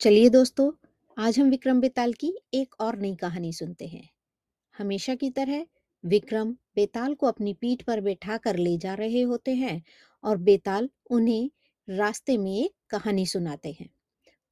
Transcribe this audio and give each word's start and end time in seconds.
चलिए 0.00 0.28
दोस्तों, 0.28 0.72
आज 1.18 1.38
हम 1.38 1.50
विक्रम 1.50 1.80
बेताल 1.80 2.12
की 2.12 2.38
एक 2.54 2.74
और 2.80 2.98
नई 2.98 3.16
कहानी 3.16 3.52
सुनते 3.52 3.86
हैं। 3.86 4.10
हमेशा 4.78 5.14
की 5.14 5.30
तरह 5.30 5.66
विक्रम 6.04 6.52
बेताल 6.52 7.14
को 7.14 7.26
अपनी 7.26 7.54
पीठ 7.54 7.82
पर 7.82 8.00
बैठा 8.00 8.36
कर 8.36 8.56
ले 8.56 8.78
जा 8.78 8.94
रहे 8.94 9.22
होते 9.22 9.54
हैं 9.54 9.82
और 10.24 10.36
बेताल 10.36 10.90
उन्हें 11.10 11.50
रास्ते 11.88 12.38
में 12.38 12.64
एक 12.64 12.72
कहानी 12.90 13.26
सुनाते 13.26 13.76
हैं। 13.80 13.90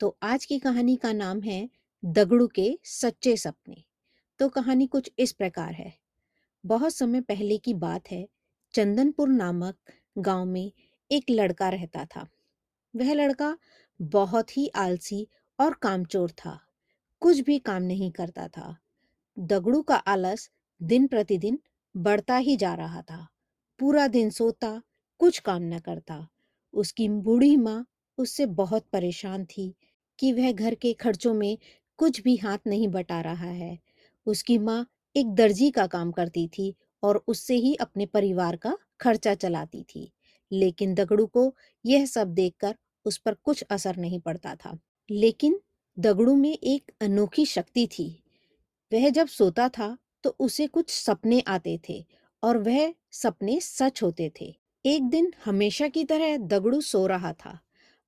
तो 0.01 0.17
आज 0.23 0.45
की 0.45 0.59
कहानी 0.59 0.97
का 0.97 1.13
नाम 1.13 1.41
है 1.41 1.71
दगड़ू 2.05 2.47
के 2.47 2.79
सच्चे 2.85 3.37
सपने। 3.37 3.85
तो 4.39 4.49
कहानी 4.49 4.87
कुछ 4.87 5.11
इस 5.19 5.33
प्रकार 5.33 5.73
है। 5.73 5.99
बहुत 6.67 6.95
समय 6.95 7.21
पहले 7.21 7.59
की 7.59 7.75
बात 7.75 8.11
है, 8.11 8.29
चंदनपुर 8.75 9.29
नामक 9.29 9.77
गाँव 10.19 10.45
में 10.45 10.73
एक 11.13 11.25
लड़का 11.31 11.69
रहता 11.69 12.05
था। 12.05 12.29
वह 12.97 13.15
लड़का 13.15 13.59
बहुत 14.03 14.57
ही 14.57 14.69
आलसी 14.69 15.29
और 15.59 15.75
कामचोर 15.75 16.31
था, 16.31 16.59
कुछ 17.23 17.41
भी 17.41 17.59
काम 17.59 17.83
नहीं 17.83 18.11
करता 18.11 18.49
था। 18.49 18.77
दगड़ू 19.37 19.83
का 19.83 19.97
आलस 19.97 20.51
दिन 20.81 21.07
प्रतिदिन 21.07 21.59
बढ़ता 21.95 22.37
ही 22.37 22.57
जा 22.57 22.75
रहा 22.75 23.03
था। 23.03 23.27
पूरा 23.81 24.07
दिन 24.09 24.31
सोता, 24.31 24.83
कुछ 25.21 25.39
काम 25.39 25.63
न 25.65 25.79
करता। 25.79 26.27
उसकी 26.75 27.09
बूढ़ी 27.09 27.57
माँ 27.57 27.85
उससे 28.19 28.47
बहुत 28.47 28.87
परेशान 28.93 29.45
थी 29.47 29.75
कि 30.19 30.33
वह 30.33 30.53
घर 30.53 30.75
के 30.75 30.93
खर्चों 30.93 31.35
में 31.35 31.59
कुछ 31.99 32.21
भी 32.23 32.37
हाथ 32.37 32.59
नहीं 32.67 32.89
बटा 32.89 33.21
रहा 33.21 33.51
है। 33.51 33.79
उसकी 34.27 34.59
माँ 34.59 34.87
एक 35.17 35.35
दर्जी 35.35 35.71
का 35.71 35.87
काम 35.87 36.13
करती 36.13 36.49
थी 36.49 36.75
और 37.03 37.25
उससे 37.29 37.55
ही 37.57 37.75
अपने 37.77 38.07
परिवार 38.07 38.57
का 38.57 38.77
खर्चा 39.01 39.35
चलाती 39.35 39.83
थी। 39.85 40.13
लेकिन 40.53 40.95
दगड़ू 40.95 41.27
को 41.27 41.55
यह 41.85 42.07
सब 42.07 42.35
देखकर 42.35 42.75
उस 43.07 43.19
पर 43.19 43.35
कुछ 43.35 43.63
असर 43.71 43.97
नहीं 43.97 44.21
पड़ता 44.21 44.55
था। 44.57 44.79
लेकिन 45.09 45.59
दगड़ू 45.97 46.35
में 46.37 46.53
एक 46.53 46.91
अनोखी 47.01 47.45
शक्ति 47.47 47.87
थी। 47.89 48.07
वह 48.93 49.09
जब 49.11 49.27
सोता 49.29 49.69
था 49.69 49.97
तो 50.25 50.37
उसे 50.41 50.67
कुछ 50.67 50.91
सपने 50.91 51.41
आते 51.49 51.79
थे 51.89 52.05
और 52.43 52.59
वह 52.59 52.95
सपने 53.13 53.59
सच 53.61 54.03
होते 54.03 54.31
थे। 54.41 54.55
एक 54.85 55.05
दिन 55.05 55.33
हमेशा 55.45 55.89
की 55.89 56.05
तरह 56.05 56.37
दगड़ू 56.39 56.81
सो 56.81 57.07
रहा 57.07 57.33
था। 57.33 57.59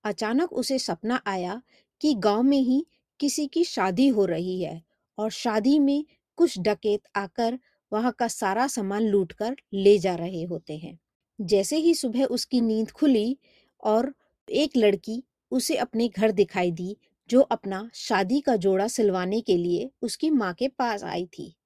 अचानक 0.04 0.52
उसे 0.52 0.78
सपना 0.78 1.20
आया 1.26 1.62
कि 2.00 2.14
गाँव 2.14 2.42
में 2.42 2.58
ही 2.58 2.86
किसी 3.20 3.46
की 3.46 3.64
शादी 3.64 4.08
हो 4.08 4.24
रही 4.24 4.62
है 4.62 4.82
और 5.18 5.30
शादी 5.30 5.78
में 5.78 6.04
कुछ 6.38 6.58
डकैत 6.58 7.02
आकर 7.16 7.58
वहाँ 7.92 8.12
का 8.12 8.28
सारा 8.28 8.66
सामान 8.66 9.02
लूटकर 9.02 9.56
ले 9.74 9.98
जा 9.98 10.14
रहे 10.14 10.42
होते 10.44 10.76
हैं। 10.78 10.98
जैसे 11.38 11.76
ही 11.76 11.94
सुबह 11.94 12.24
उसकी 12.26 12.60
नींद 12.60 12.90
खुली 12.90 13.38
और 13.82 14.14
एक 14.48 14.76
लड़की 14.76 15.22
उसे 15.50 15.76
अपने 15.76 16.08
घर 16.08 16.30
दिखाई 16.30 16.70
दी, 16.70 16.96
जो 17.30 17.40
अपना 17.40 17.90
शादी 17.94 18.40
का 18.40 18.56
जोड़ा 18.56 18.88
सिलवाने 18.88 19.40
के 19.40 19.56
लिए 19.56 19.90
उसकी 20.02 20.30
माँ 20.30 20.54
के 20.54 20.68
पास 20.68 21.04
आई 21.04 21.26
थी। 21.26 21.56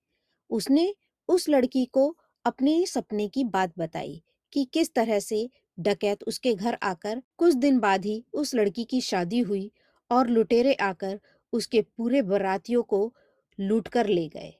उसने 0.50 0.94
उस 1.28 1.48
लड़की 1.48 1.84
को 1.84 2.16
अपने 2.44 2.86
सपने 2.86 3.28
की 3.28 3.44
बात 3.44 3.72
बताई 3.78 4.22
कि 4.52 4.64
किस 4.64 4.94
तरह 4.94 5.18
से 5.18 5.50
डकैत 5.80 6.22
उसके 6.22 6.54
घर 6.54 6.78
आकर 6.82 7.22
कुछ 7.38 7.54
दिन 7.54 7.78
बाद 7.78 8.04
ही 8.04 8.24
उस 8.32 8.54
लड़की 8.54 8.84
की 8.84 9.00
शादी 9.00 9.38
हुई 9.38 9.72
और 10.10 10.28
लुटेरे 10.28 10.74
आकर 10.74 11.20
उसके 11.52 11.82
पूरे 11.82 12.22
बरातियों 12.22 12.82
को 12.82 13.14
लूट 13.60 13.88
कर 13.88 14.06
ले 14.06 14.28
गए। 14.28 14.54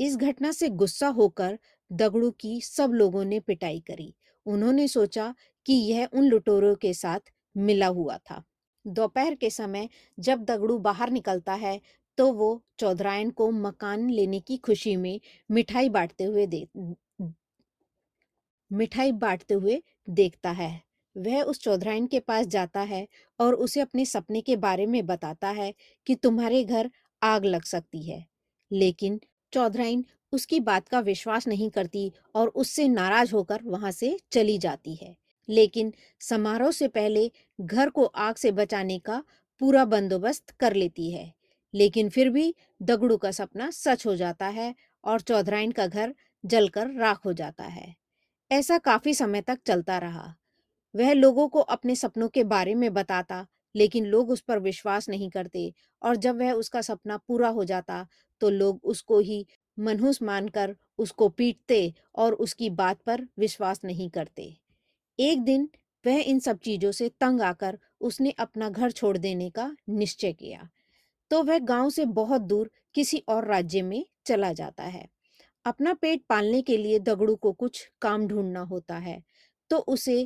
इस 0.00 0.16
घटना 0.16 0.52
से 0.52 0.68
गुस्सा 0.68 1.08
होकर 1.08 1.58
दगड़ू 1.92 2.30
की 2.30 2.60
सब 2.60 2.90
लोगों 2.92 3.24
ने 3.24 3.40
पिटाई 3.40 3.80
करी। 3.80 4.14
उन्होंने 4.46 4.88
सोचा 4.88 5.34
कि 5.66 5.72
यह 5.72 6.08
उन 6.12 6.24
लुटेरों 6.24 6.74
के 6.74 6.94
साथ 6.94 7.20
मिला 7.56 7.86
हुआ 7.86 8.18
था। 8.18 8.42
दोपहर 8.84 9.34
के 9.34 9.50
समय 9.50 9.88
जब 10.18 10.44
दगड़ू 10.44 10.78
बाहर 10.80 11.10
निकलता 11.10 11.54
है 11.56 11.80
तो 12.18 12.32
वो 12.34 12.50
चौधरायन 12.78 13.30
को 13.32 13.50
मकान 13.52 14.08
लेने 14.10 14.40
की 14.42 14.56
खुशी 14.60 14.96
में 14.96 15.20
मिठाई 15.50 15.88
बांटते 15.88 16.24
हुए 16.24 16.46
दे, 16.46 16.66
मिठाई 18.70 19.12
बांटते 19.14 19.54
हुए 19.54 19.80
देखता 20.10 20.50
है। 20.52 20.70
वह 21.16 21.42
उस 21.42 21.60
चौधरायन 21.60 22.06
के 22.06 22.20
पास 22.20 22.46
जाता 22.46 22.80
है 22.84 23.06
और 23.38 23.54
उसे 23.56 23.80
अपने 23.80 24.04
सपने 24.04 24.40
के 24.40 24.56
बारे 24.58 24.86
में 24.86 25.04
बताता 25.06 25.48
है 25.50 25.72
कि 26.06 26.14
तुम्हारे 26.16 26.62
घर 26.64 26.90
आग 27.22 27.44
लग 27.44 27.62
सकती 27.64 28.02
है। 28.02 28.24
लेकिन 28.70 29.20
चौधराइन 29.52 30.04
उसकी 30.32 30.60
बात 30.62 30.88
का 30.88 31.00
विश्वास 31.02 31.48
नहीं 31.48 31.70
करती 31.70 32.10
और 32.34 32.48
उससे 32.56 32.88
नाराज़ 32.88 33.34
होकर 33.34 33.62
वहाँ 33.64 33.90
से 33.92 34.16
चली 34.32 34.58
जाती 34.58 34.94
है। 34.94 35.14
लेकिन 35.48 35.92
समारोह 36.20 36.70
से 36.70 36.88
पहले 36.88 37.30
घर 37.60 37.90
को 37.90 38.04
आग 38.04 38.34
से 38.36 38.52
बचाने 38.52 38.98
का 38.98 39.22
पूरा 39.60 39.84
बंदोबस्त 39.84 40.50
कर 40.50 40.74
लेती 40.74 41.10
है। 41.10 41.32
लेकिन 41.74 42.08
फिर 42.08 42.30
भी 42.30 42.54
दगड़ू 42.82 43.16
का 43.16 43.30
सपना 43.30 43.70
सच 43.70 44.06
हो 44.06 44.16
जाता 44.16 44.46
है 44.48 44.74
और 45.04 45.20
चौधराइन 45.20 45.72
का 45.72 45.86
घर 45.86 46.14
जलकर 46.44 46.90
राख 46.94 47.24
हो 47.24 47.32
जाता 47.32 47.64
है। 47.64 47.94
ऐसा 48.50 48.78
काफ़ी 48.78 49.14
समय 49.14 49.40
तक 49.42 49.58
चलता 49.66 49.98
रहा। 49.98 50.34
वह 50.94 51.12
लोगों 51.12 51.48
को 51.48 51.60
अपने 51.60 51.94
सपनों 51.96 52.28
के 52.28 52.44
बारे 52.44 52.74
में 52.74 52.92
बताता, 52.94 53.46
लेकिन 53.74 54.06
लोग 54.06 54.30
उस 54.30 54.40
पर 54.40 54.58
विश्वास 54.58 55.08
नहीं 55.08 55.30
करते 55.30 55.72
और 56.02 56.16
जब 56.16 56.38
वह 56.38 56.52
उसका 56.52 56.80
सपना 56.82 57.16
पूरा 57.18 57.48
हो 57.48 57.64
जाता 57.64 58.06
तो 58.40 58.50
लोग 58.50 58.80
उसको 58.84 59.18
ही 59.20 59.46
मनहूस 59.78 60.22
मानकर 60.22 60.76
उसको 60.98 61.28
पीटते 61.30 61.92
और 62.16 62.34
उसकी 62.36 62.70
बात 62.72 63.02
पर 63.02 63.26
विश्वास 63.38 63.80
नहीं 63.84 64.10
करते। 64.10 64.54
एक 65.20 65.40
दिन 65.40 65.68
वह 66.04 66.18
इन 66.20 66.38
सब 66.38 66.58
चीज़ों 66.58 66.90
से 66.92 67.08
तंग 67.20 67.40
आकर 67.40 67.78
उसने 68.00 68.30
अपना 68.38 68.68
घर 68.68 68.90
छोड़ 68.90 69.16
देने 69.18 69.48
का 69.50 69.70
निश्चय 69.88 70.32
किया। 70.32 70.68
तो 71.30 71.42
वह 71.42 71.58
गाँव 71.60 71.90
से 71.90 72.04
बहुत 72.04 72.40
दूर 72.42 72.70
किसी 72.94 73.22
और 73.28 73.46
राज्य 73.46 73.82
में 73.82 74.04
चला 74.26 74.52
जाता 74.52 74.84
है। 74.84 75.06
अपना 75.64 75.92
पेट 75.94 76.22
पालने 76.28 76.60
के 76.62 76.76
लिए 76.76 76.98
दगड़ू 76.98 77.34
को 77.36 77.52
कुछ 77.52 77.82
काम 78.02 78.26
ढूंढना 78.26 78.60
होता 78.60 78.96
है 78.98 79.20
तो 79.70 79.78
उसे 79.88 80.16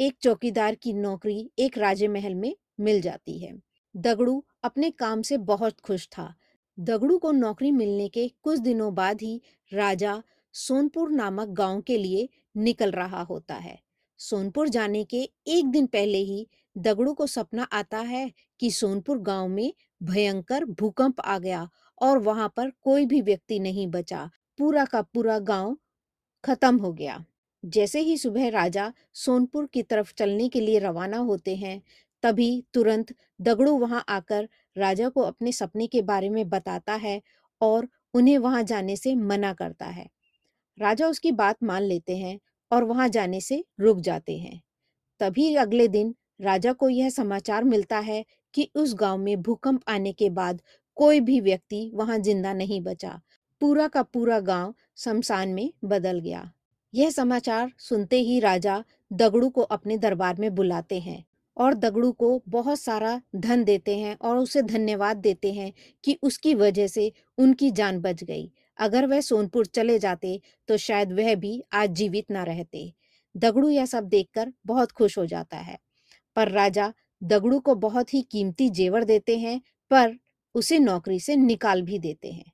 एक 0.00 0.16
चौकीदार 0.22 0.74
की 0.74 0.92
नौकरी 0.92 1.50
एक 1.58 1.78
राजे 1.78 2.08
महल 2.08 2.34
में 2.34 2.54
मिल 2.80 3.00
जाती 3.00 3.38
है। 3.38 3.52
दगड़ू 3.94 4.42
अपने 4.64 4.90
काम 4.90 5.22
से 5.22 5.38
बहुत 5.38 5.80
खुश 5.80 6.06
था। 6.08 6.34
दगड़ू 6.78 7.18
को 7.18 7.32
नौकरी 7.32 7.70
मिलने 7.72 8.08
के 8.08 8.26
कुछ 8.42 8.58
दिनों 8.58 8.94
बाद 8.94 9.22
ही 9.22 9.40
राजा 9.72 10.22
सोनपुर 10.54 11.10
नामक 11.10 11.48
गाँव 11.54 11.80
के 11.80 11.96
लिए 11.98 12.28
निकल 12.56 12.90
रहा 12.90 13.22
होता 13.22 13.54
है। 13.54 13.78
सोनपुर 14.22 14.68
जाने 14.68 15.02
के 15.04 15.22
एक 15.48 15.70
दिन 15.70 15.86
पहले 15.86 16.18
ही 16.18 16.46
दगड़ू 16.76 17.12
को 17.14 17.26
सपना 17.26 17.62
आता 17.72 17.98
है 18.06 18.30
कि 18.60 18.70
सोनपुर 18.70 19.18
गाँव 19.20 19.48
में 19.48 19.72
भयंकर 20.02 20.64
भूकंप 20.80 21.20
आ 21.22 21.38
गया 21.38 21.68
और 22.00 22.18
वहाँ 22.20 22.48
पर 22.56 22.70
कोई 22.82 23.06
भी 23.06 23.20
व्यक्ति 23.22 23.58
नहीं 23.60 23.86
बचा। 23.88 24.28
पूरा 24.58 24.84
का 24.84 25.02
पूरा 25.04 25.38
गाँव 25.40 25.76
खत्म 26.44 26.76
हो 26.78 26.92
गया। 26.92 27.24
जैसे 27.64 28.00
ही 28.00 28.16
सुबह 28.18 28.48
राजा 28.50 28.92
सोनपुर 29.16 29.66
की 29.66 29.82
तरफ़ 29.84 30.12
चलने 30.16 30.48
के 30.48 30.60
लिए 30.60 30.78
रवाना 30.78 31.18
होते 31.20 31.56
हैं, 31.56 31.80
तभी 32.22 32.64
तुरंत 32.74 33.14
दगड़ू 33.40 33.76
वहाँ 33.78 34.04
आकर 34.08 34.48
राजा 34.76 35.08
को 35.08 35.20
अपने 35.22 35.52
सपने 35.52 35.86
के 35.86 36.02
बारे 36.04 36.28
में 36.30 36.48
बताता 36.50 36.94
है 36.98 37.20
और 37.60 37.88
उन्हें 38.14 38.38
वहाँ 38.38 38.62
जाने 38.64 38.96
से 38.96 39.14
मना 39.16 39.52
करता 39.54 39.86
है। 39.88 40.08
राजा 40.78 41.08
उसकी 41.08 41.32
बात 41.34 41.62
मान 41.62 41.82
लेते 41.82 42.16
हैं 42.16 42.38
और 42.72 42.84
वहाँ 42.84 43.08
जाने 43.10 43.40
से 43.42 43.64
रुक 43.80 44.00
जाते 44.00 44.36
हैं। 44.38 44.60
तभी 45.20 45.54
अगले 45.56 45.88
दिन 45.88 46.14
राजा 46.42 46.72
को 46.74 46.88
यह 46.88 47.10
समाचार 47.10 47.64
मिलता 47.64 47.98
है 48.00 48.24
कि 48.54 48.68
उस 48.74 48.94
गाँव 48.94 49.18
में 49.18 49.42
भूकंप 49.42 49.82
आने 49.88 50.12
के 50.12 50.30
बाद 50.32 50.60
कोई 50.96 51.20
भी 51.20 51.40
व्यक्ति 51.40 51.90
वहाँ 51.94 52.18
ज़िंदा 52.18 52.52
नहीं 52.54 52.80
बचा। 52.80 53.20
पूरा 53.60 53.86
का 53.88 54.02
पूरा 54.04 54.40
गाँव 54.42 54.74
शमशान 54.96 55.48
में 55.48 55.70
बदल 55.84 56.18
गया। 56.20 56.50
यह 56.94 57.10
समाचार 57.10 57.72
सुनते 57.80 58.16
ही 58.20 58.38
राजा 58.40 58.82
दगड़ू 59.10 59.48
को 59.50 59.62
अपने 59.70 59.96
दरबार 59.98 60.36
में 60.38 60.54
बुलाते 60.54 60.98
हैं 61.00 61.24
और 61.56 61.74
दगड़ू 61.74 62.10
को 62.14 62.42
बहुत 62.48 62.80
सारा 62.80 63.20
धन 63.36 63.64
देते 63.64 63.96
हैं 63.98 64.16
और 64.20 64.36
उसे 64.38 64.62
धन्यवाद 64.64 65.16
देते 65.18 65.52
हैं 65.52 65.72
कि 66.04 66.18
उसकी 66.22 66.54
वजह 66.54 66.86
से 66.88 67.12
उनकी 67.38 67.70
जान 67.72 68.00
बच 68.00 68.24
गई। 68.24 68.50
अगर 68.78 69.06
वह 69.06 69.20
सोनपुर 69.20 69.66
चले 69.66 69.98
जाते 69.98 70.40
तो 70.68 70.76
शायद 70.76 71.12
वह 71.12 71.34
भी 71.34 71.62
आज 71.72 71.90
जीवित 71.90 72.32
न 72.32 72.44
रहते। 72.44 72.92
दगड़ू 73.34 73.68
यह 73.68 73.86
सब 73.86 74.04
देखकर 74.04 74.52
बहुत 74.66 74.92
खुश 74.92 75.18
हो 75.18 75.26
जाता 75.26 75.56
है। 75.56 75.78
पर 76.36 76.50
राजा 76.50 76.92
दगड़ू 77.22 77.58
को 77.60 77.74
बहुत 77.76 78.14
ही 78.14 78.22
कीमती 78.22 78.68
जेवर 78.70 79.04
देते 79.04 79.38
हैं, 79.38 79.60
पर 79.90 80.16
उसे 80.54 80.78
नौकरी 80.78 81.20
से 81.20 81.36
निकाल 81.36 81.82
भी 81.82 81.98
देते 81.98 82.30
हैं। 82.30 82.50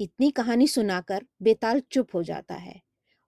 इतनी 0.00 0.30
कहानी 0.30 0.66
सुनाकर 0.66 1.24
बेताल 1.42 1.80
चुप 1.92 2.14
हो 2.14 2.22
जाता 2.22 2.54
है 2.54 2.80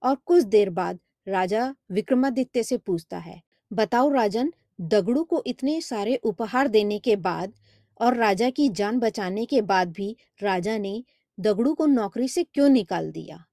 और 0.02 0.14
कुछ 0.16 0.44
देर 0.44 0.70
बाद 0.70 0.98
राजा 1.26 1.74
विक्रमादित्य 1.90 2.62
से 2.62 2.76
पूछता 2.78 3.18
है, 3.18 3.40
बताओ 3.70 4.10
राजन, 4.10 4.52
दगड़ू 4.80 5.22
को 5.24 5.42
इतने 5.46 5.80
सारे 5.80 6.16
उपहार 6.16 6.68
देने 6.68 6.98
के 6.98 7.16
बाद 7.16 7.52
और 8.00 8.16
राजा 8.16 8.48
की 8.50 8.68
जान 8.70 8.98
बचाने 8.98 9.44
के 9.46 9.60
बाद 9.62 9.92
भी 9.92 10.16
राजा 10.42 10.76
ने 10.78 11.02
दगड़ू 11.42 11.74
को 11.74 11.86
नौकरी 11.86 12.28
से 12.28 12.44
क्यों 12.44 12.68
निकाल 12.68 13.10
दिया? 13.12 13.44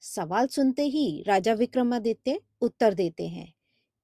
सवाल 0.00 0.46
सुनते 0.46 0.82
ही 0.82 1.24
राजा 1.26 1.52
विक्रमादित्य 1.52 2.40
उत्तर 2.60 2.94
देते 2.94 3.28
हैं 3.28 3.52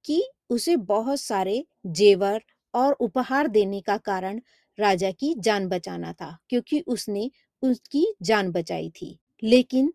कि 0.04 0.28
उसे 0.50 0.76
बहुत 0.76 1.20
सारे 1.20 1.66
जेवर 1.86 2.42
और 2.74 2.92
उपहार 2.92 3.48
देने 3.48 3.80
का 3.80 3.96
कारण 3.96 4.40
राजा 4.78 5.10
की 5.10 5.34
जान 5.34 5.68
बचाना 5.68 6.12
था, 6.12 6.38
क्योंकि 6.48 6.80
उसने 6.80 7.30
उसकी 7.62 8.14
जान 8.22 8.50
बचाई 8.52 8.90
थी। 8.90 9.18
लेकिन 9.42 9.92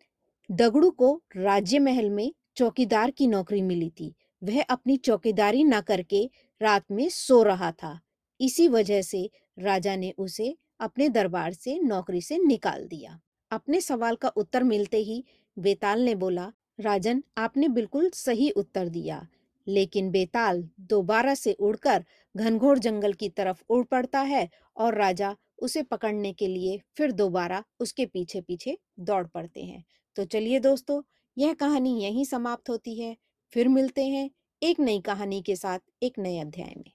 दगड़ू 0.51 0.89
को 0.89 1.23
राज्य 1.37 1.79
महल 1.79 2.09
में 2.09 2.33
चौकीदार 2.55 3.11
की 3.11 3.27
नौकरी 3.27 3.61
मिली 3.61 3.89
थी। 3.89 4.15
वह 4.43 4.61
अपनी 4.61 4.97
चौकीदारी 4.97 5.63
न 5.63 5.81
करके 5.81 6.29
रात 6.61 6.85
में 6.91 7.09
सो 7.09 7.43
रहा 7.43 7.71
था। 7.71 7.99
इसी 8.41 8.67
वजह 8.67 9.01
से 9.01 9.29
राजा 9.59 9.95
ने 9.95 10.13
उसे 10.17 10.57
अपने 10.79 11.09
दरबार 11.09 11.53
से 11.53 11.79
नौकरी 11.79 12.21
से 12.21 12.37
निकाल 12.37 12.87
दिया। 12.87 13.19
अपने 13.51 13.81
सवाल 13.81 14.15
का 14.15 14.27
उत्तर 14.29 14.63
मिलते 14.63 14.97
ही 14.97 15.23
बेताल 15.57 16.01
ने 16.01 16.15
बोला, 16.15 16.51
राजन, 16.79 17.23
आपने 17.37 17.67
बिल्कुल 17.67 18.09
सही 18.09 18.49
उत्तर 18.49 18.89
दिया। 18.89 19.27
लेकिन 19.67 20.11
बेताल 20.11 20.69
दोबारा 20.79 21.33
से 21.33 21.53
उड़कर 21.53 22.03
घनघोर 22.35 22.79
जंगल 22.79 23.13
की 23.13 23.29
तरफ़ 23.29 23.63
उड़ 23.69 23.83
पड़ता 23.85 24.19
है 24.21 24.49
और 24.77 24.95
राजा 24.95 25.35
उसे 25.59 25.83
पकड़ने 25.83 26.33
के 26.33 26.47
लिए 26.47 26.81
फिर 26.97 27.11
दोबारा 27.11 27.63
उसके 27.79 28.05
पीछे 28.05 28.41
पीछे 28.41 28.77
दौड़ 28.99 29.27
पड़ते 29.27 29.63
हैं। 29.63 29.83
तो 30.15 30.25
चलिए 30.25 30.59
दोस्तों, 30.59 31.01
यह 31.37 31.53
कहानी 31.53 32.03
यहीं 32.03 32.25
समाप्त 32.25 32.69
होती 32.69 32.99
है। 32.99 33.15
फिर 33.53 33.67
मिलते 33.67 34.05
हैं 34.05 34.29
एक 34.63 34.79
नई 34.79 34.99
कहानी 35.01 35.41
के 35.41 35.55
साथ 35.55 35.79
एक 36.03 36.19
नए 36.19 36.39
अध्याय 36.39 36.73
में। 36.77 36.91